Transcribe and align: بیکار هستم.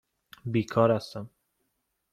بیکار 0.45 0.91
هستم. 0.91 1.29